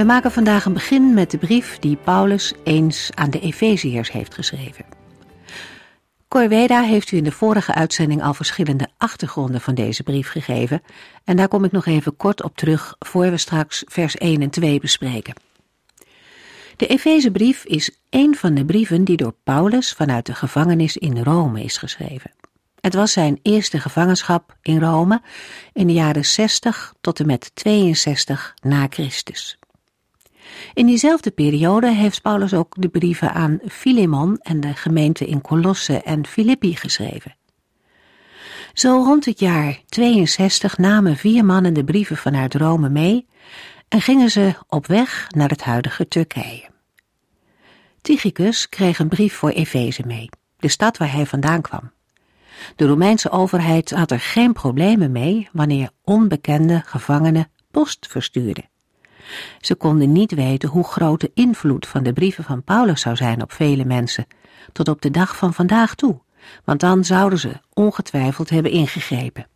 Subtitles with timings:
[0.00, 4.34] We maken vandaag een begin met de brief die Paulus eens aan de Efeziërs heeft
[4.34, 4.84] geschreven.
[6.28, 10.82] Corveda heeft u in de vorige uitzending al verschillende achtergronden van deze brief gegeven
[11.24, 14.50] en daar kom ik nog even kort op terug voor we straks vers 1 en
[14.50, 15.34] 2 bespreken.
[16.76, 21.62] De Efezebrief is een van de brieven die door Paulus vanuit de gevangenis in Rome
[21.62, 22.30] is geschreven.
[22.80, 25.22] Het was zijn eerste gevangenschap in Rome
[25.72, 29.59] in de jaren 60 tot en met 62 na Christus.
[30.74, 36.02] In diezelfde periode heeft Paulus ook de brieven aan Filemon en de gemeente in Colosse
[36.02, 37.36] en Filippi geschreven.
[38.72, 43.26] Zo rond het jaar 62 namen vier mannen de brieven vanuit Rome mee
[43.88, 46.68] en gingen ze op weg naar het huidige Turkije.
[48.00, 51.92] Tychicus kreeg een brief voor Efeze mee, de stad waar hij vandaan kwam.
[52.76, 58.69] De Romeinse overheid had er geen problemen mee wanneer onbekende gevangenen post verstuurden.
[59.60, 63.42] Ze konden niet weten hoe groot de invloed van de brieven van Paulus zou zijn
[63.42, 64.26] op vele mensen,
[64.72, 66.20] tot op de dag van vandaag toe,
[66.64, 69.46] want dan zouden ze ongetwijfeld hebben ingegrepen.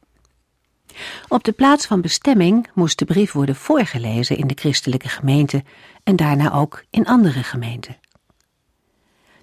[1.29, 5.65] Op de plaats van bestemming moest de brief worden voorgelezen in de christelijke gemeente
[6.03, 7.97] en daarna ook in andere gemeenten.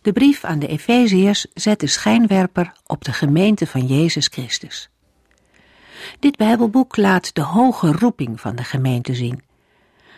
[0.02, 4.90] De brief aan de Efeziërs zet de schijnwerper op de gemeente van Jezus Christus.
[6.20, 9.42] Dit Bijbelboek laat de hoge roeping van de gemeente zien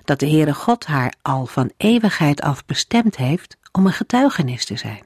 [0.03, 4.77] dat de Heere God haar al van eeuwigheid af bestemd heeft om een getuigenis te
[4.77, 5.05] zijn.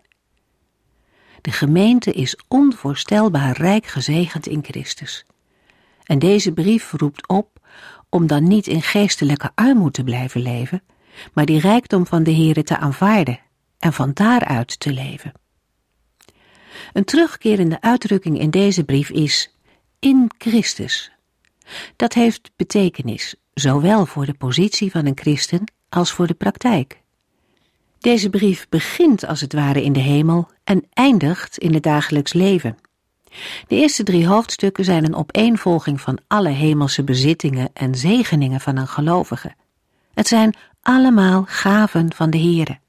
[1.42, 5.26] De gemeente is onvoorstelbaar rijk gezegend in Christus.
[6.04, 7.60] En deze brief roept op
[8.10, 10.84] om dan niet in geestelijke armoede te blijven leven,
[11.34, 13.40] maar die rijkdom van de Heere te aanvaarden
[13.80, 15.32] en van daaruit te leven.
[16.94, 19.56] Een terugkerende uitdrukking in deze brief is
[20.00, 21.12] in Christus.
[21.96, 27.02] Dat heeft betekenis zowel voor de positie van een christen als voor de praktijk.
[28.00, 32.78] Deze brief begint als het ware in de hemel en eindigt in het dagelijks leven.
[33.68, 38.88] De eerste drie hoofdstukken zijn een opeenvolging van alle hemelse bezittingen en zegeningen van een
[38.88, 39.56] gelovige.
[40.14, 42.80] Het zijn allemaal gaven van de Heere.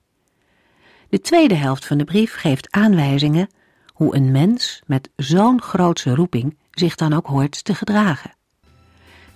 [1.08, 3.48] De tweede helft van de brief geeft aanwijzingen
[3.86, 8.36] hoe een mens met zo'n grootse roeping zich dan ook hoort te gedragen.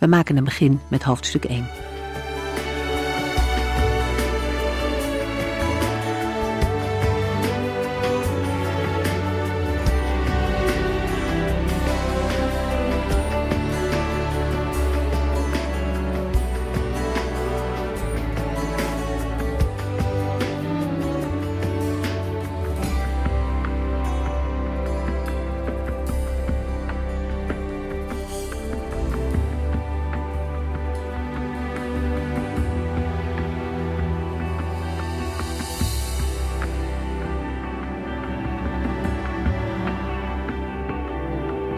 [0.03, 1.67] We maken een begin met hoofdstuk 1.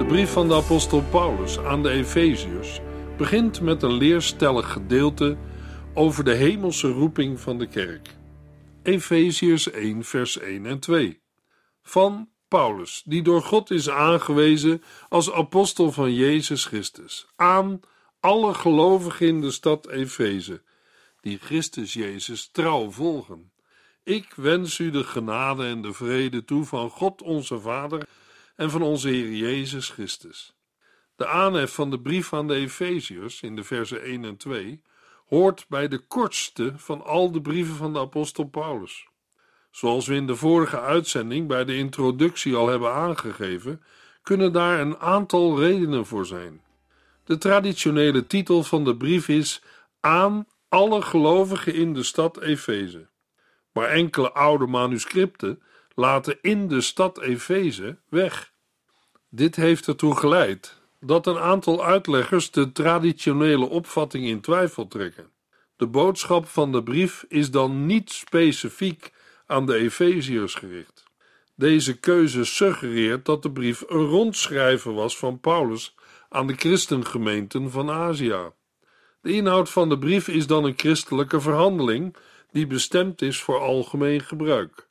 [0.04, 2.80] De brief van de apostel Paulus aan de Efeziërs
[3.16, 5.36] begint met een leerstellig gedeelte
[5.94, 8.16] over de hemelse roeping van de kerk.
[8.82, 11.20] Efeziërs 1 vers 1 en 2
[11.82, 17.80] Van Paulus, die door God is aangewezen als apostel van Jezus Christus, aan
[18.20, 20.62] alle gelovigen in de stad Efeze,
[21.20, 23.52] die Christus Jezus trouw volgen.
[24.02, 28.08] Ik wens u de genade en de vrede toe van God onze Vader
[28.56, 30.54] en van onze Heer Jezus Christus.
[31.16, 34.82] De aanhef van de brief aan de Efeziërs in de versen 1 en 2
[35.26, 39.08] hoort bij de kortste van al de brieven van de apostel Paulus.
[39.70, 43.82] Zoals we in de vorige uitzending bij de introductie al hebben aangegeven,
[44.22, 46.62] kunnen daar een aantal redenen voor zijn.
[47.24, 49.62] De traditionele titel van de brief is
[50.00, 53.08] Aan alle gelovigen in de stad Efeze.
[53.72, 55.62] Maar enkele oude manuscripten
[55.94, 58.52] laten in de stad Efeze weg.
[59.28, 65.30] Dit heeft ertoe geleid dat een aantal uitleggers de traditionele opvatting in twijfel trekken.
[65.76, 69.12] De boodschap van de brief is dan niet specifiek
[69.46, 71.04] aan de Efeziërs gericht.
[71.56, 75.94] Deze keuze suggereert dat de brief een rondschrijven was van Paulus
[76.28, 78.50] aan de christengemeenten van Azië.
[79.20, 82.16] De inhoud van de brief is dan een christelijke verhandeling
[82.50, 84.88] die bestemd is voor algemeen gebruik.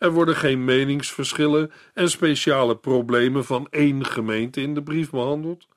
[0.00, 5.68] Er worden geen meningsverschillen en speciale problemen van één gemeente in de brief behandeld.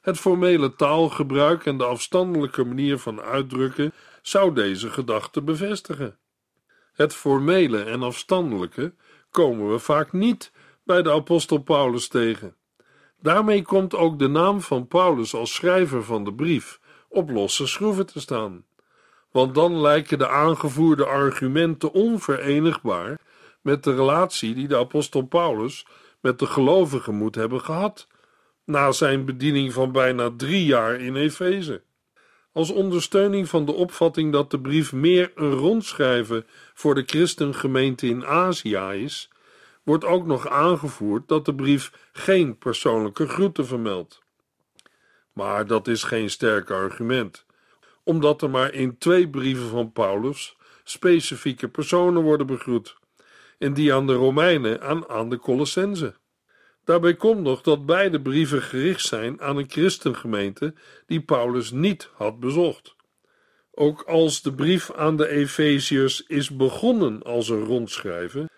[0.00, 3.92] Het formele taalgebruik en de afstandelijke manier van uitdrukken
[4.22, 6.18] zou deze gedachte bevestigen.
[6.92, 8.94] Het formele en afstandelijke
[9.30, 10.52] komen we vaak niet
[10.84, 12.54] bij de apostel Paulus tegen.
[13.20, 18.06] Daarmee komt ook de naam van Paulus als schrijver van de brief op losse schroeven
[18.06, 18.64] te staan.
[19.30, 23.18] Want dan lijken de aangevoerde argumenten onverenigbaar
[23.60, 25.86] met de relatie die de apostel Paulus
[26.20, 28.06] met de gelovigen moet hebben gehad,
[28.64, 31.82] na zijn bediening van bijna drie jaar in Efeze.
[32.52, 38.26] Als ondersteuning van de opvatting dat de brief meer een rondschrijven voor de christengemeente in
[38.26, 39.30] Azië is,
[39.82, 44.22] wordt ook nog aangevoerd dat de brief geen persoonlijke groeten vermeldt.
[45.32, 47.44] Maar dat is geen sterk argument,
[48.02, 52.96] omdat er maar in twee brieven van Paulus specifieke personen worden begroet,
[53.60, 56.16] en die aan de Romeinen en aan de Colossenzen.
[56.84, 60.74] Daarbij komt nog dat beide brieven gericht zijn aan een christengemeente
[61.06, 62.96] die Paulus niet had bezocht.
[63.70, 68.50] Ook als de brief aan de Efeziërs is begonnen als een rondschrijven,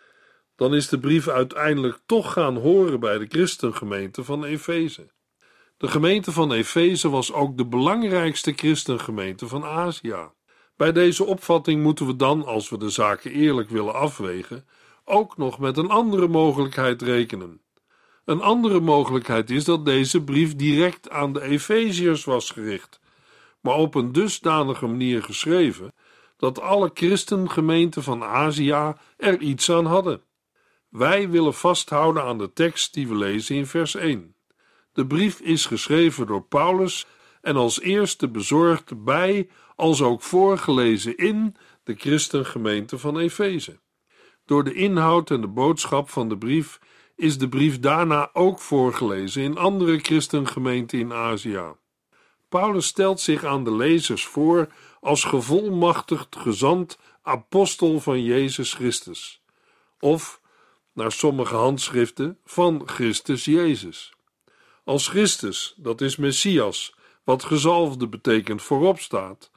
[0.57, 5.11] dan is de brief uiteindelijk toch gaan horen bij de christengemeente van Efeze.
[5.77, 10.31] De gemeente van Efeze was ook de belangrijkste christengemeente van Azië.
[10.77, 14.67] Bij deze opvatting moeten we dan, als we de zaken eerlijk willen afwegen,
[15.05, 17.61] ook nog met een andere mogelijkheid rekenen.
[18.25, 23.01] Een andere mogelijkheid is dat deze brief direct aan de Efeziërs was gericht,
[23.61, 25.95] maar op een dusdanige manier geschreven
[26.37, 30.23] dat alle christengemeenten van Azië er iets aan hadden.
[30.89, 34.35] Wij willen vasthouden aan de tekst die we lezen in vers 1.
[34.93, 37.07] De brief is geschreven door Paulus
[37.41, 43.81] en als eerste bezorgd bij, als ook voorgelezen in de christengemeente van Efeze.
[44.45, 46.81] Door de inhoud en de boodschap van de brief
[47.17, 51.63] is de brief daarna ook voorgelezen in andere christengemeenten in Azië.
[52.49, 54.69] Paulus stelt zich aan de lezers voor
[55.01, 59.43] als gevolmachtigd gezant apostel van Jezus Christus,
[60.01, 60.41] of,
[60.93, 64.15] naar sommige handschriften, van Christus Jezus.
[64.85, 66.95] Als Christus, dat is Messias,
[67.25, 69.51] wat gezalfde betekent voorop staat,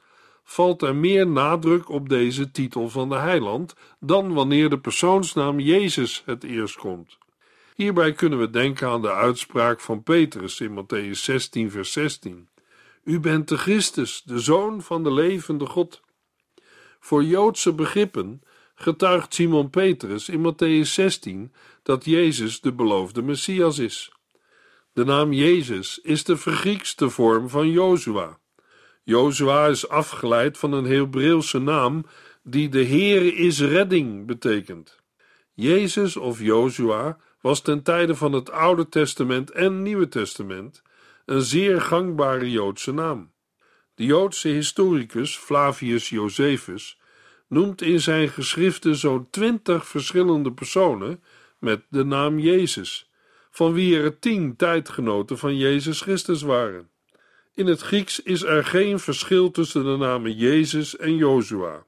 [0.48, 6.22] valt er meer nadruk op deze titel van de heiland dan wanneer de persoonsnaam Jezus
[6.24, 7.18] het eerst komt.
[7.74, 12.48] Hierbij kunnen we denken aan de uitspraak van Petrus in Matthäus 16, vers 16.
[13.04, 16.00] U bent de Christus, de Zoon van de levende God.
[17.00, 18.42] Voor Joodse begrippen
[18.74, 21.52] getuigt Simon Petrus in Matthäus 16
[21.82, 24.12] dat Jezus de beloofde Messias is.
[24.92, 28.38] De naam Jezus is de vergriekste vorm van Jozua.
[29.08, 32.06] Jozua is afgeleid van een Hebreeuwse naam
[32.42, 35.00] die de Heere is redding betekent.
[35.54, 40.82] Jezus of Jozua was ten tijde van het Oude Testament en Nieuwe Testament
[41.24, 43.32] een zeer gangbare Joodse naam.
[43.94, 47.00] De Joodse historicus Flavius Josephus
[47.48, 51.22] noemt in zijn geschriften zo'n twintig verschillende personen
[51.58, 53.10] met de naam Jezus,
[53.50, 56.90] van wie er tien tijdgenoten van Jezus Christus waren.
[57.56, 61.86] In het Grieks is er geen verschil tussen de namen Jezus en Jozua.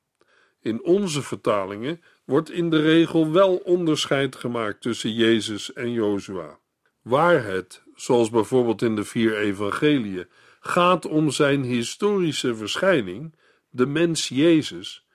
[0.61, 6.59] In onze vertalingen wordt in de regel wel onderscheid gemaakt tussen Jezus en Jozua.
[7.03, 10.29] Waar het, zoals bijvoorbeeld in de vier evangeliën,
[10.61, 13.35] gaat om zijn historische verschijning,
[13.71, 15.07] de mens Jezus,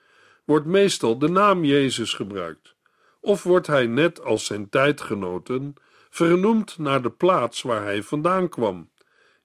[0.44, 2.74] wordt meestal de naam Jezus gebruikt,
[3.20, 5.74] of wordt hij net als zijn tijdgenoten
[6.10, 8.92] vernoemd naar de plaats waar hij vandaan kwam,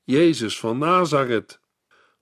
[0.09, 1.59] Jezus van Nazareth.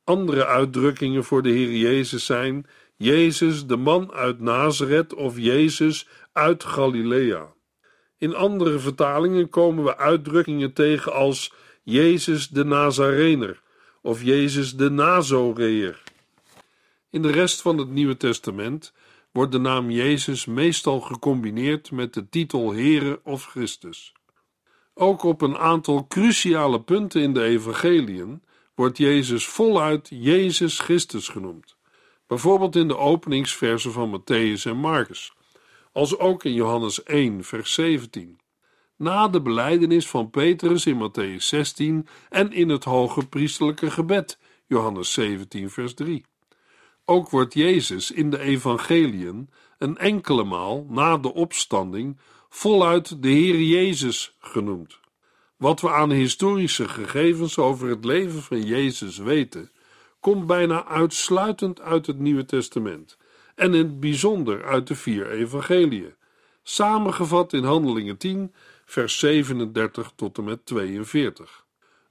[0.04, 2.66] Andere uitdrukkingen voor de Heer Jezus zijn
[2.96, 7.54] Jezus, de man uit Nazareth of Jezus uit Galilea.
[8.18, 11.54] In andere vertalingen komen we uitdrukkingen tegen als
[11.84, 13.62] Jezus de Nazarener
[14.02, 16.04] of Jezus de Nazoreer.
[17.10, 18.94] In de rest van het Nieuwe Testament
[19.32, 24.14] wordt de naam Jezus meestal gecombineerd met de titel Heere of Christus.
[25.00, 28.42] Ook op een aantal cruciale punten in de evangeliën
[28.76, 31.78] wordt Jezus voluit Jezus Christus genoemd
[32.28, 35.34] bijvoorbeeld in de openingsversen van Matthäus en Marcus,
[35.92, 38.40] als ook in Johannes 1, vers 17.
[38.96, 45.14] Na de beleidenis van Petrus in Matthäus 16 en in het hoge priestelijke gebed, Johannes
[45.14, 46.26] 17, vers 3.
[47.06, 53.62] Ook wordt Jezus in de evangeliën een enkele maal na de opstanding voluit de Heer
[53.62, 55.00] Jezus genoemd.
[55.58, 59.72] Wat we aan historische gegevens over het leven van Jezus weten,
[60.20, 63.18] komt bijna uitsluitend uit het Nieuwe Testament
[63.56, 66.16] en in het bijzonder uit de vier evangeliën,
[66.64, 68.54] samengevat in Handelingen 10,
[68.86, 71.66] vers 37 tot en met 42.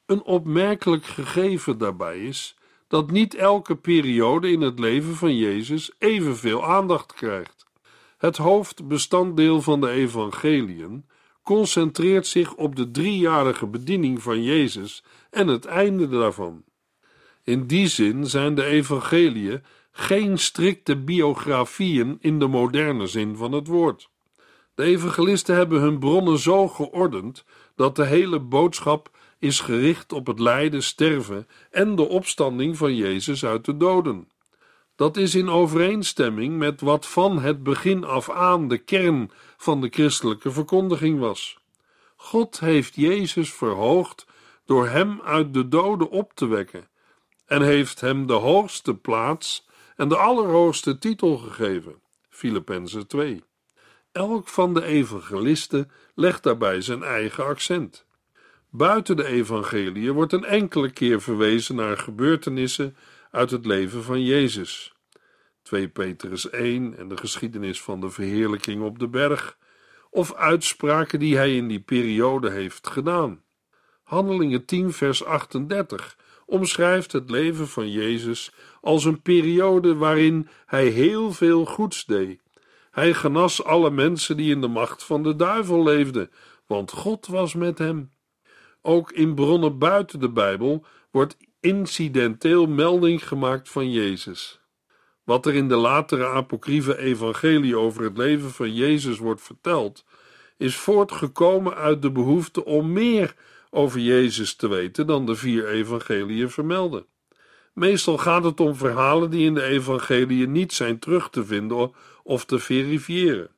[0.06, 2.56] Een opmerkelijk gegeven daarbij is
[2.88, 7.55] dat niet elke periode in het leven van Jezus evenveel aandacht krijgt.
[8.16, 11.04] Het hoofdbestanddeel van de evangeliën
[11.42, 16.64] concentreert zich op de driejarige bediening van Jezus en het einde daarvan.
[17.44, 23.66] In die zin zijn de evangeliën geen strikte biografieën in de moderne zin van het
[23.66, 24.10] woord.
[24.74, 27.44] De evangelisten hebben hun bronnen zo geordend
[27.74, 33.44] dat de hele boodschap is gericht op het lijden, sterven en de opstanding van Jezus
[33.44, 34.28] uit de doden.
[34.96, 39.88] Dat is in overeenstemming met wat van het begin af aan de kern van de
[39.88, 41.58] christelijke verkondiging was.
[42.16, 44.26] God heeft Jezus verhoogd
[44.64, 46.88] door hem uit de doden op te wekken
[47.46, 51.94] en heeft hem de hoogste plaats en de allerhoogste titel gegeven.
[52.28, 53.44] Filippenzen 2.
[54.12, 58.06] Elk van de evangelisten legt daarbij zijn eigen accent.
[58.70, 62.96] Buiten de evangeliën wordt een enkele keer verwezen naar gebeurtenissen
[63.36, 64.94] uit het leven van Jezus.
[65.62, 69.58] 2 Petrus 1 en de geschiedenis van de verheerlijking op de berg,
[70.10, 73.42] of uitspraken die hij in die periode heeft gedaan.
[74.02, 76.16] Handelingen 10, vers 38
[76.46, 82.40] omschrijft het leven van Jezus als een periode waarin hij heel veel goeds deed.
[82.90, 86.30] Hij genas alle mensen die in de macht van de duivel leefden,
[86.66, 88.12] want God was met hem.
[88.82, 94.60] Ook in bronnen buiten de Bijbel wordt incidenteel melding gemaakt van Jezus.
[95.24, 100.04] Wat er in de latere apocryfe evangelie over het leven van Jezus wordt verteld,
[100.56, 103.34] is voortgekomen uit de behoefte om meer
[103.70, 107.06] over Jezus te weten dan de vier evangeliën vermelden.
[107.72, 111.92] Meestal gaat het om verhalen die in de evangeliën niet zijn terug te vinden
[112.22, 113.50] of te verifiëren.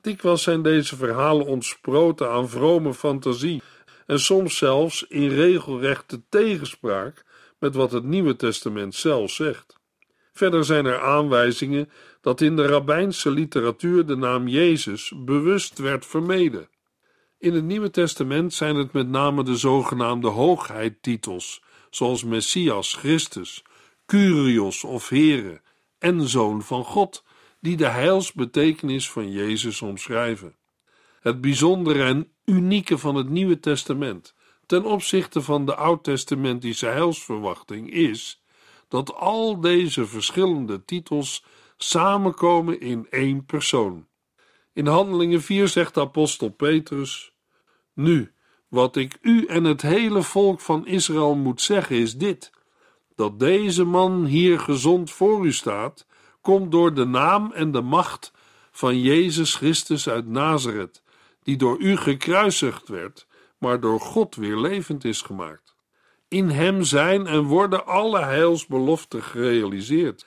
[0.00, 3.62] Dikwijls zijn deze verhalen ontsproten aan vrome fantasie
[4.06, 7.26] en soms zelfs in regelrechte tegenspraak
[7.58, 9.78] met wat het Nieuwe Testament zelf zegt.
[10.32, 16.68] Verder zijn er aanwijzingen dat in de rabbijnse literatuur de naam Jezus bewust werd vermeden.
[17.38, 23.64] In het Nieuwe Testament zijn het met name de zogenaamde hoogheidtitels, zoals Messias, Christus,
[24.06, 25.60] Curios of Here
[25.98, 27.24] en Zoon van God,
[27.60, 30.56] die de heilsbetekenis van Jezus omschrijven.
[31.20, 34.34] Het bijzondere en unieke van het Nieuwe Testament
[34.68, 38.42] ten opzichte van de oud-testamentische heilsverwachting is
[38.88, 41.44] dat al deze verschillende titels
[41.76, 44.06] samenkomen in één persoon.
[44.72, 47.32] In Handelingen 4 zegt apostel Petrus:
[47.92, 48.32] Nu,
[48.68, 52.50] wat ik u en het hele volk van Israël moet zeggen is dit:
[53.14, 56.06] dat deze man hier gezond voor u staat,
[56.40, 58.32] komt door de naam en de macht
[58.70, 61.02] van Jezus Christus uit Nazareth,
[61.42, 63.26] die door u gekruisigd werd,
[63.58, 65.76] maar door God weer levend is gemaakt.
[66.28, 70.26] In hem zijn en worden alle heilsbeloften gerealiseerd.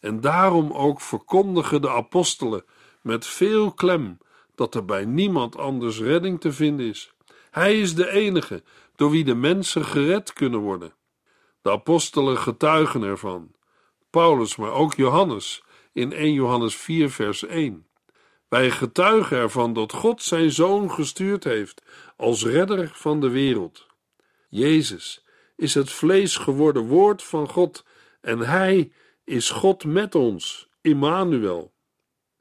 [0.00, 2.64] En daarom ook verkondigen de apostelen
[3.02, 4.18] met veel klem
[4.54, 7.12] dat er bij niemand anders redding te vinden is.
[7.50, 8.62] Hij is de enige
[8.96, 10.94] door wie de mensen gered kunnen worden.
[11.62, 13.50] De apostelen getuigen ervan.
[14.10, 17.86] Paulus, maar ook Johannes in 1 Johannes 4, vers 1.
[18.48, 21.82] Wij getuigen ervan dat God zijn zoon gestuurd heeft
[22.18, 23.86] als redder van de wereld.
[24.48, 25.24] Jezus
[25.56, 27.84] is het vlees geworden woord van God
[28.20, 28.92] en hij
[29.24, 31.72] is God met ons, Immanuel.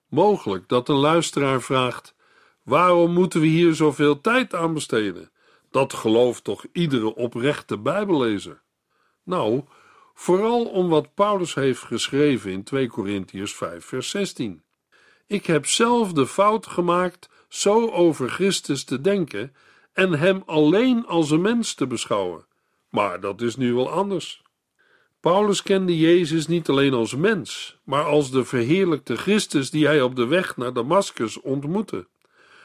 [0.10, 2.16] Mogelijk dat een luisteraar vraagt:
[2.64, 5.32] waarom moeten we hier zoveel tijd aan besteden?
[5.72, 8.62] Dat gelooft toch iedere oprechte Bijbellezer?
[9.24, 9.64] Nou,
[10.14, 14.64] vooral om wat Paulus heeft geschreven in 2 Korintiërs 5, vers 16.
[15.28, 19.56] Ik heb zelf de fout gemaakt zo over Christus te denken
[19.98, 22.46] en hem alleen als een mens te beschouwen.
[22.90, 24.42] Maar dat is nu wel anders.
[25.20, 30.16] Paulus kende Jezus niet alleen als mens, maar als de verheerlijkte Christus die hij op
[30.16, 32.08] de weg naar Damascus ontmoette.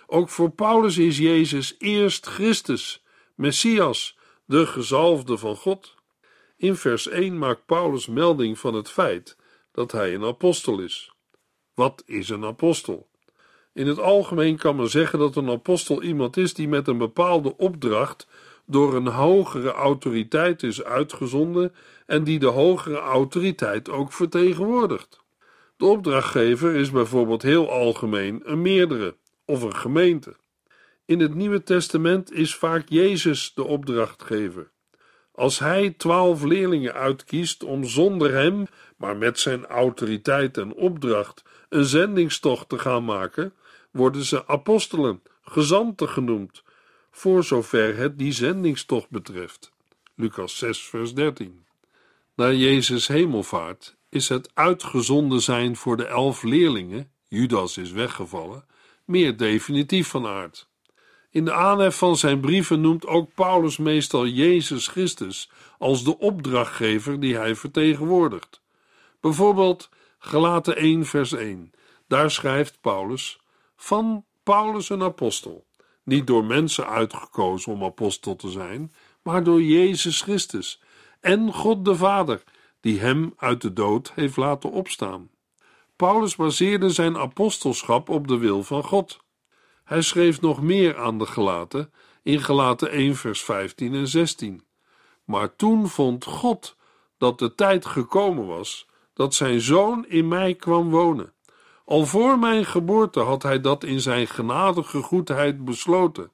[0.07, 3.03] Ook voor Paulus is Jezus eerst Christus,
[3.35, 5.95] Messias, de gezalfde van God.
[6.57, 9.37] In vers 1 maakt Paulus melding van het feit
[9.71, 11.13] dat hij een apostel is.
[11.75, 13.09] Wat is een apostel?
[13.75, 17.57] In het algemeen kan men zeggen dat een apostel iemand is die met een bepaalde
[17.57, 18.27] opdracht
[18.67, 21.75] door een hogere autoriteit is uitgezonden
[22.07, 25.21] en die de hogere autoriteit ook vertegenwoordigt.
[25.77, 29.15] De opdrachtgever is bijvoorbeeld heel algemeen een meerdere
[29.45, 30.37] of een gemeente.
[31.05, 34.71] In het Nieuwe Testament is vaak Jezus de opdrachtgever.
[35.35, 41.85] Als hij twaalf leerlingen uitkiest om zonder hem, maar met zijn autoriteit en opdracht, een
[41.85, 43.53] zendingstocht te gaan maken,
[43.93, 46.63] worden ze apostelen, gezanten genoemd,
[47.11, 49.73] voor zover het die zendingstocht betreft.
[50.15, 51.67] Lucas 6, vers 13.
[52.35, 58.65] Na Jezus hemelvaart is het uitgezonden zijn voor de elf leerlingen, Judas is weggevallen,
[59.05, 60.71] meer definitief van aard.
[61.31, 67.21] In de aanhef van zijn brieven noemt ook Paulus meestal Jezus Christus als de opdrachtgever
[67.21, 68.63] die hij vertegenwoordigt.
[69.21, 71.73] Bijvoorbeeld Galaten 1 vers 1.
[72.09, 73.41] Daar schrijft Paulus
[73.83, 75.67] van Paulus een apostel,
[76.03, 80.83] niet door mensen uitgekozen om apostel te zijn, maar door Jezus Christus
[81.21, 82.43] en God de Vader,
[82.81, 85.31] die hem uit de dood heeft laten opstaan.
[85.97, 89.21] Paulus baseerde zijn apostelschap op de wil van God.
[89.85, 94.65] Hij schreef nog meer aan de gelaten in Gelaten 1 vers 15 en 16.
[95.25, 96.77] Maar toen vond God
[97.19, 101.33] dat de tijd gekomen was dat zijn zoon in mij kwam wonen.
[101.85, 106.31] Al voor mijn geboorte had hij dat in zijn genadige goedheid besloten.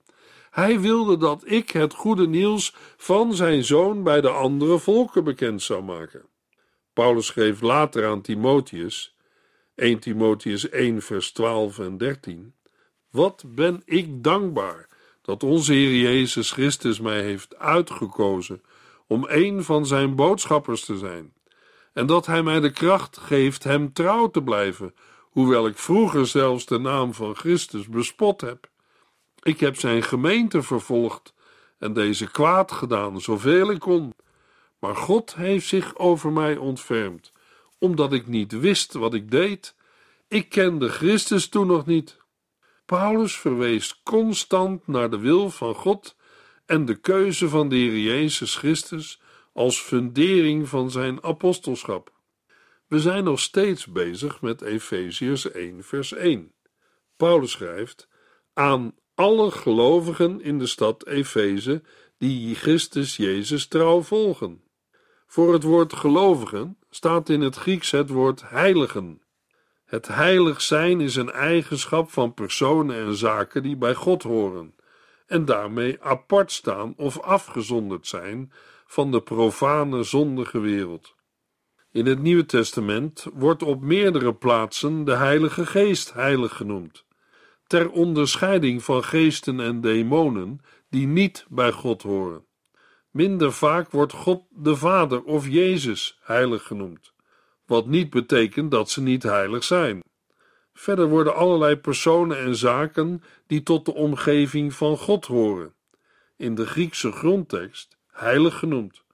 [0.50, 5.62] Hij wilde dat ik het goede nieuws van zijn zoon bij de andere volken bekend
[5.62, 6.26] zou maken.
[6.92, 9.16] Paulus schreef later aan Timotheus,
[9.74, 12.54] 1 Timotheus 1 vers 12 en 13,
[13.10, 14.88] Wat ben ik dankbaar
[15.22, 18.62] dat onze Heer Jezus Christus mij heeft uitgekozen
[19.06, 21.32] om een van zijn boodschappers te zijn,
[21.92, 24.94] en dat hij mij de kracht geeft hem trouw te blijven,
[25.38, 28.68] hoewel ik vroeger zelfs de naam van Christus bespot heb.
[29.42, 31.34] Ik heb zijn gemeente vervolgd
[31.78, 34.14] en deze kwaad gedaan, zoveel ik kon.
[34.78, 37.32] Maar God heeft zich over mij ontfermd,
[37.78, 39.74] omdat ik niet wist wat ik deed.
[40.28, 42.16] Ik kende Christus toen nog niet.
[42.84, 46.16] Paulus verwees constant naar de wil van God
[46.66, 49.20] en de keuze van de Heer Jezus Christus
[49.52, 52.17] als fundering van zijn apostelschap.
[52.88, 56.52] We zijn nog steeds bezig met Efeziërs 1, vers 1.
[57.16, 58.08] Paulus schrijft:
[58.54, 61.82] Aan alle gelovigen in de stad Efeze
[62.18, 64.62] die Christus Jezus trouw volgen.
[65.26, 69.22] Voor het woord gelovigen staat in het Grieks het woord heiligen.
[69.84, 74.74] Het heilig zijn is een eigenschap van personen en zaken die bij God horen
[75.26, 78.52] en daarmee apart staan of afgezonderd zijn
[78.86, 81.16] van de profane zondige wereld.
[81.92, 87.04] In het Nieuwe Testament wordt op meerdere plaatsen de Heilige Geest heilig genoemd,
[87.66, 92.46] ter onderscheiding van geesten en demonen die niet bij God horen.
[93.10, 97.12] Minder vaak wordt God de Vader of Jezus heilig genoemd,
[97.66, 100.02] wat niet betekent dat ze niet heilig zijn.
[100.72, 105.74] Verder worden allerlei personen en zaken die tot de omgeving van God horen,
[106.36, 109.04] in de Griekse grondtekst heilig genoemd.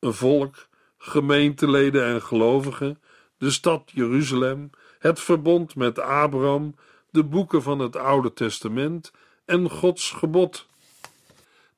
[0.00, 0.67] Een volk,
[0.98, 3.00] gemeenteleden en gelovigen,
[3.38, 6.74] de stad Jeruzalem, het verbond met Abraham,
[7.10, 9.12] de boeken van het Oude Testament
[9.44, 10.66] en Gods gebod.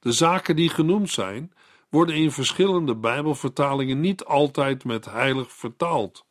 [0.00, 1.52] De zaken die genoemd zijn,
[1.88, 6.24] worden in verschillende Bijbelvertalingen niet altijd met heilig vertaald.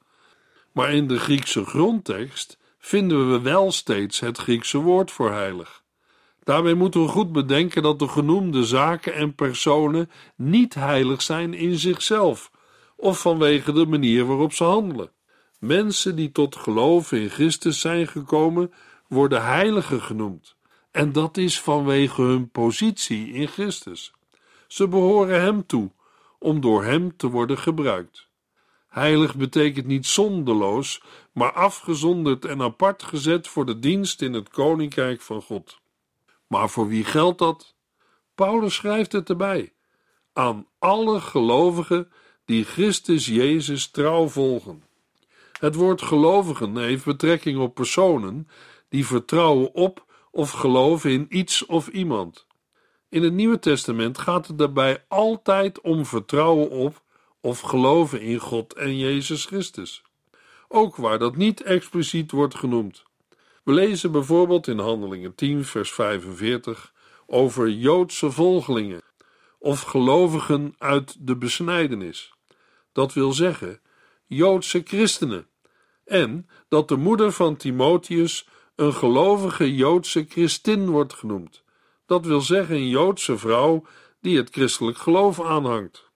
[0.71, 5.84] Maar in de Griekse grondtekst vinden we wel steeds het Griekse woord voor heilig.
[6.43, 11.78] Daarbij moeten we goed bedenken dat de genoemde zaken en personen niet heilig zijn in
[11.78, 12.52] zichzelf
[12.99, 15.12] of vanwege de manier waarop ze handelen.
[15.59, 18.73] Mensen die tot geloven in Christus zijn gekomen,
[19.07, 20.55] worden heiligen genoemd.
[20.91, 24.13] En dat is vanwege hun positie in Christus.
[24.67, 25.91] Ze behoren Hem toe,
[26.39, 28.27] om door Hem te worden gebruikt.
[28.88, 35.21] Heilig betekent niet zondeloos, maar afgezonderd en apart gezet voor de dienst in het koninkrijk
[35.21, 35.79] van God.
[36.47, 37.75] Maar voor wie geldt dat?
[38.35, 39.73] Paulus schrijft het erbij:
[40.33, 42.12] aan alle gelovigen
[42.49, 44.83] die Christus Jezus trouw volgen.
[45.59, 48.47] Het woord gelovigen heeft betrekking op personen
[48.88, 52.45] die vertrouwen op of geloven in iets of iemand.
[53.09, 57.01] In het Nieuwe Testament gaat het daarbij altijd om vertrouwen op
[57.41, 60.01] of geloven in God en Jezus Christus.
[60.67, 63.03] Ook waar dat niet expliciet wordt genoemd.
[63.63, 66.93] We lezen bijvoorbeeld in Handelingen 10, vers 45
[67.25, 69.01] over Joodse volgelingen
[69.59, 72.38] of gelovigen uit de besnijdenis.
[72.99, 73.79] Dat wil zeggen,
[74.25, 75.47] Joodse christenen.
[76.05, 81.63] En dat de moeder van Timotheus een gelovige Joodse christin wordt genoemd.
[82.05, 83.85] Dat wil zeggen, een Joodse vrouw
[84.21, 86.09] die het christelijk geloof aanhangt.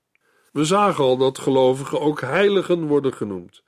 [0.51, 3.63] We zagen al dat gelovigen ook heiligen worden genoemd.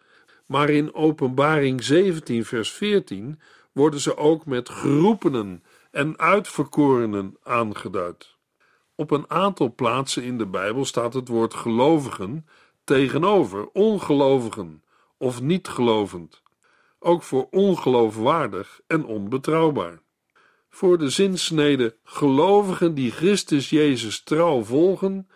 [0.45, 3.39] Maar in Openbaring 17, vers 14
[3.71, 8.35] worden ze ook met geroepenen en uitverkorenen aangeduid.
[8.95, 12.45] Op een aantal plaatsen in de Bijbel staat het woord gelovigen
[12.85, 14.83] tegenover ongelovigen
[15.17, 16.41] of niet gelovend,
[16.99, 19.99] ook voor ongeloofwaardig en onbetrouwbaar.
[20.69, 25.29] Voor de zinsnede gelovigen die Christus Jezus trouw volgen,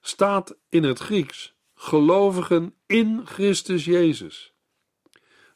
[0.00, 4.54] staat in het Grieks gelovigen in Christus Jezus.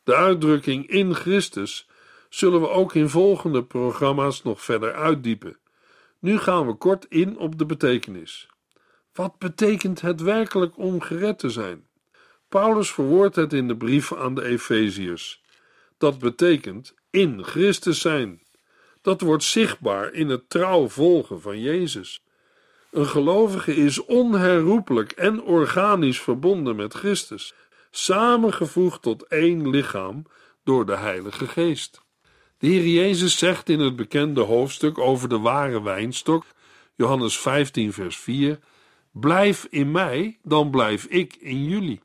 [0.04, 1.88] De uitdrukking in Christus
[2.28, 5.58] zullen we ook in volgende programma's nog verder uitdiepen.
[6.18, 8.48] Nu gaan we kort in op de betekenis.
[9.12, 11.88] Wat betekent het werkelijk om gered te zijn?
[12.48, 15.42] Paulus verwoordt het in de brief aan de Efeziërs.
[15.98, 18.42] Dat betekent in Christus zijn.
[19.02, 22.22] Dat wordt zichtbaar in het trouw volgen van Jezus.
[22.90, 27.54] Een gelovige is onherroepelijk en organisch verbonden met Christus,
[27.90, 30.22] samengevoegd tot één lichaam
[30.64, 32.02] door de Heilige Geest.
[32.58, 36.44] De Heer Jezus zegt in het bekende hoofdstuk over de ware wijnstok,
[36.96, 38.58] Johannes 15, vers 4:
[39.12, 42.00] Blijf in mij, dan blijf ik in jullie.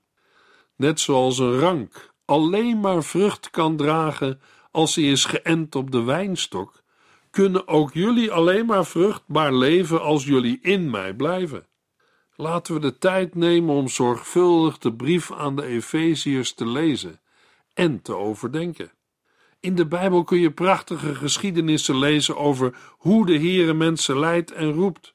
[0.75, 4.41] Net zoals een rank alleen maar vrucht kan dragen
[4.71, 6.83] als hij is geënt op de wijnstok,
[7.29, 11.67] kunnen ook jullie alleen maar vruchtbaar leven als jullie in mij blijven.
[12.35, 17.19] Laten we de tijd nemen om zorgvuldig de brief aan de Efeziërs te lezen
[17.73, 18.91] en te overdenken.
[19.59, 24.71] In de Bijbel kun je prachtige geschiedenissen lezen over hoe de Heere mensen leidt en
[24.71, 25.14] roept.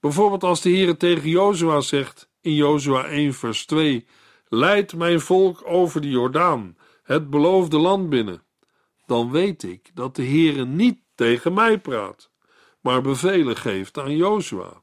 [0.00, 4.06] Bijvoorbeeld als de Heere tegen Jozua zegt in Jozua 1 vers 2:
[4.48, 8.42] Leid mijn volk over de Jordaan, het beloofde land binnen.
[9.06, 12.30] Dan weet ik dat de Heere niet tegen mij praat,
[12.80, 14.82] maar bevelen geeft aan Jozua.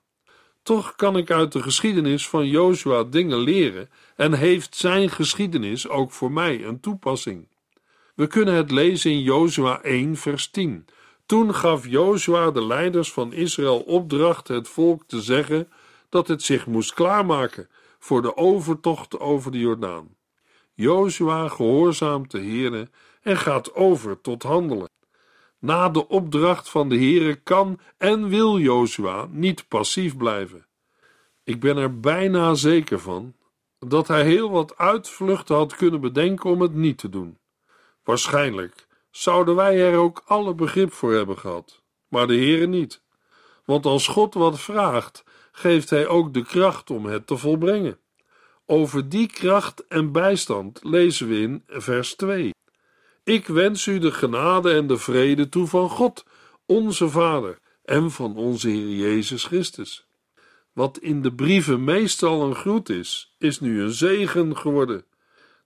[0.63, 6.12] Toch kan ik uit de geschiedenis van Jozua dingen leren en heeft zijn geschiedenis ook
[6.12, 7.47] voor mij een toepassing.
[8.15, 10.86] We kunnen het lezen in Jozua 1 vers 10.
[11.25, 15.69] Toen gaf Jozua de leiders van Israël opdracht het volk te zeggen
[16.09, 20.15] dat het zich moest klaarmaken voor de overtocht over de Jordaan.
[20.73, 22.89] Jozua gehoorzaamt de Heere
[23.21, 24.89] en gaat over tot handelen.
[25.59, 30.65] Na de opdracht van de Heere kan en wil Jozua niet passief blijven.
[31.43, 33.36] Ik ben er bijna zeker van
[33.79, 37.38] dat hij heel wat uitvluchten had kunnen bedenken om het niet te doen.
[38.03, 43.02] Waarschijnlijk zouden wij er ook alle begrip voor hebben gehad, maar de Heere niet.
[43.65, 47.97] Want als God wat vraagt, geeft Hij ook de kracht om het te volbrengen.
[48.65, 52.52] Over die kracht en bijstand lezen we in vers 2.
[53.23, 56.26] Ik wens u de genade en de vrede toe van God,
[56.65, 60.06] onze Vader, en van onze Heer Jezus Christus.
[60.71, 65.06] Wat in de brieven meestal een groet is, is nu een zegen geworden.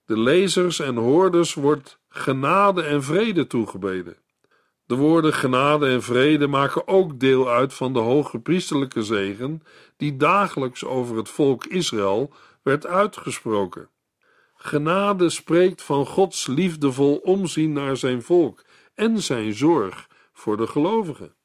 [0.05, 4.17] De lezers en hoorders wordt genade en vrede toegebeden.
[4.85, 9.61] De woorden genade en vrede maken ook deel uit van de hoge priesterlijke zegen
[9.97, 13.89] die dagelijks over het volk Israël werd uitgesproken.
[14.53, 18.63] Genade spreekt van Gods liefdevol omzien naar zijn volk
[18.95, 21.35] en zijn zorg voor de gelovigen.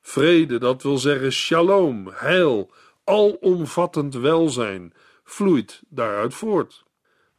[0.00, 2.70] Vrede, dat wil zeggen shalom, heil,
[3.04, 4.92] alomvattend welzijn,
[5.24, 6.84] vloeit daaruit voort.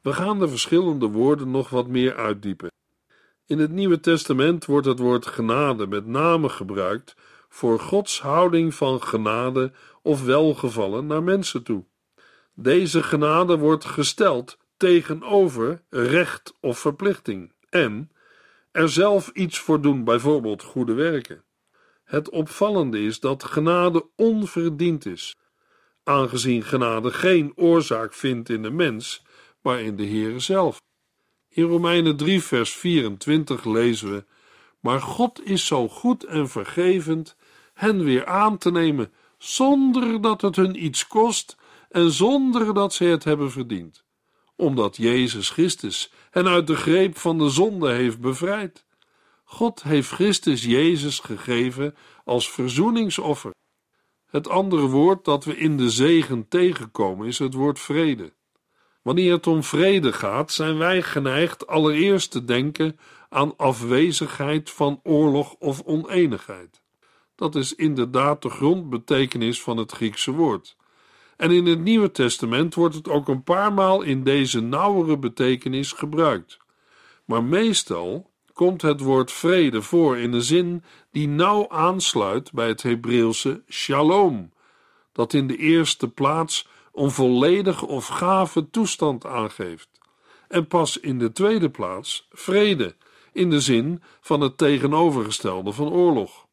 [0.02, 2.71] We gaan de verschillende woorden nog wat meer uitdiepen.
[3.52, 7.16] In het Nieuwe Testament wordt het woord genade met name gebruikt
[7.50, 11.86] voor Gods houding van genade of welgevallen naar mensen toe.
[12.54, 18.12] Deze genade wordt gesteld tegenover recht of verplichting en
[18.72, 21.44] er zelf iets voor doen, bijvoorbeeld goede werken.
[22.04, 25.36] Het opvallende is dat genade onverdiend is,
[26.04, 29.26] aangezien genade geen oorzaak vindt in de mens,
[29.62, 30.82] maar in de Heere zelf.
[31.54, 34.26] In Romeinen 3, vers 24 lezen we:
[34.80, 37.36] Maar God is zo goed en vergevend
[37.74, 41.58] hen weer aan te nemen, zonder dat het hun iets kost
[41.90, 44.04] en zonder dat ze het hebben verdiend,
[44.56, 48.86] omdat Jezus Christus hen uit de greep van de zonde heeft bevrijd.
[49.44, 53.54] God heeft Christus Jezus gegeven als verzoeningsoffer.
[54.26, 58.34] Het andere woord dat we in de zegen tegenkomen is het woord vrede.
[59.02, 65.56] Wanneer het om vrede gaat, zijn wij geneigd allereerst te denken aan afwezigheid van oorlog
[65.60, 66.82] of oneenigheid.
[67.36, 70.76] Dat is inderdaad de grondbetekenis van het Griekse woord.
[71.38, 75.92] En in het Nieuwe Testament wordt het ook een paar maal in deze nauwere betekenis
[75.92, 76.58] gebruikt.
[77.26, 82.82] Maar meestal komt het woord vrede voor in een zin die nauw aansluit bij het
[82.82, 84.52] Hebreeuwse shalom,
[85.12, 89.90] dat in de eerste plaats een volledige of gave toestand aangeeft.
[90.48, 92.96] En pas in de tweede plaats vrede,
[93.34, 96.48] in de zin van het tegenovergestelde van oorlog.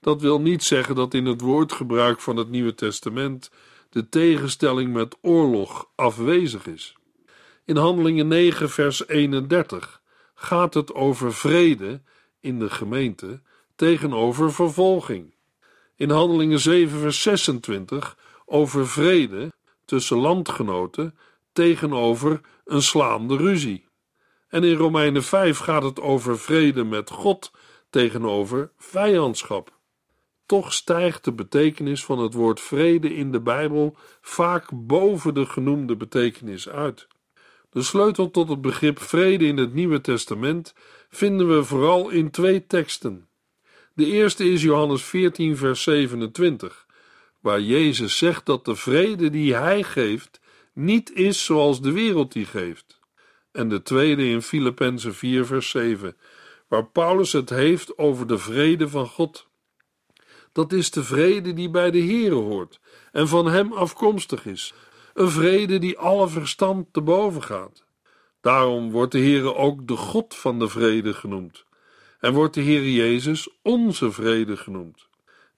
[0.00, 3.50] Dat wil niet zeggen dat in het woordgebruik van het Nieuwe Testament
[3.90, 6.96] de tegenstelling met oorlog afwezig is.
[7.64, 10.00] In Handelingen 9, vers 31
[10.34, 12.02] gaat het over vrede
[12.40, 13.40] in de gemeente
[13.76, 15.34] tegenover vervolging.
[15.96, 19.52] In Handelingen 7, vers 26 over vrede
[19.90, 21.14] tussen landgenoten
[21.52, 23.88] tegenover een slaande ruzie.
[24.48, 27.52] En in Romeinen 5 gaat het over vrede met God
[27.90, 29.78] tegenover vijandschap.
[30.46, 35.96] Toch stijgt de betekenis van het woord vrede in de Bijbel vaak boven de genoemde
[35.96, 37.08] betekenis uit.
[37.70, 40.74] De sleutel tot het begrip vrede in het Nieuwe Testament
[41.08, 43.28] vinden we vooral in twee teksten.
[43.94, 46.86] De eerste is Johannes 14, vers 27,
[47.40, 50.40] waar Jezus zegt dat de vrede die Hij geeft
[50.72, 53.00] niet is zoals de wereld die geeft.
[53.52, 56.16] En de tweede in Filippenzen 4, vers 7,
[56.68, 59.48] waar Paulus het heeft over de vrede van God.
[60.52, 62.80] Dat is de vrede die bij de Here hoort
[63.12, 64.74] en van Hem afkomstig is,
[65.14, 67.84] een vrede die alle verstand te boven gaat.
[68.40, 71.64] Daarom wordt de Heere ook de God van de vrede genoemd
[72.20, 75.08] en wordt de Heer Jezus onze vrede genoemd.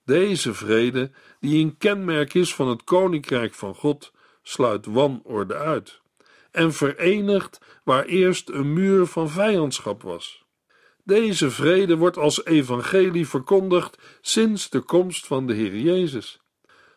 [0.05, 1.11] Deze vrede,
[1.41, 4.13] die een kenmerk is van het koninkrijk van God,
[4.43, 6.01] sluit wanorde uit
[6.51, 10.45] en verenigt waar eerst een muur van vijandschap was.
[11.05, 16.41] Deze vrede wordt als evangelie verkondigd sinds de komst van de Heer Jezus.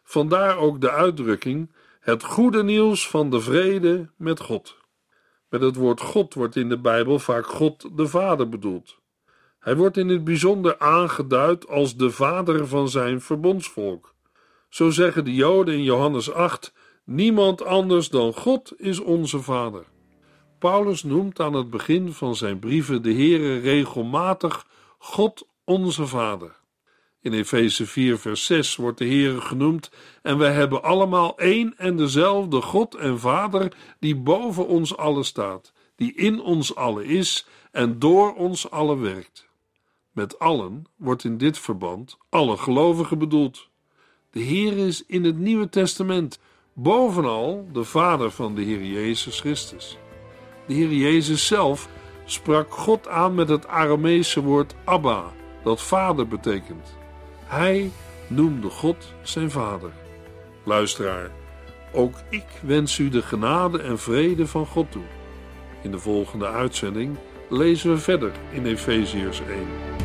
[0.04, 4.78] Vandaar ook de uitdrukking: het goede nieuws van de vrede met God.
[5.50, 8.98] Met het woord God wordt in de Bijbel vaak God de Vader bedoeld.
[9.66, 14.14] Hij wordt in het bijzonder aangeduid als de Vader van zijn verbondsvolk.
[14.70, 16.74] Zo zeggen de Joden in Johannes 8:
[17.04, 19.86] Niemand anders dan God is onze Vader.
[20.60, 26.56] Paulus noemt aan het begin van zijn brieven de Heere regelmatig God onze Vader.
[27.22, 31.98] In Efeze 4, vers 6 wordt de Heere genoemd en wij hebben allemaal één en
[31.98, 38.00] dezelfde God en Vader die boven ons allen staat, die in ons allen is en
[38.00, 39.54] door ons allen werkt.
[40.16, 43.70] Met allen wordt in dit verband alle gelovigen bedoeld.
[44.32, 46.40] De Heer is in het Nieuwe Testament
[46.74, 49.98] bovenal de Vader van de Heer Jezus Christus.
[50.68, 51.90] De Heer Jezus zelf
[52.26, 56.98] sprak God aan met het Arameese woord Abba, dat vader betekent.
[57.46, 57.92] Hij
[58.28, 59.92] noemde God zijn vader.
[60.64, 61.32] Luisteraar,
[61.94, 65.06] ook ik wens u de genade en vrede van God toe.
[65.82, 67.18] In de volgende uitzending
[67.50, 70.05] lezen we verder in Efeziërs 1.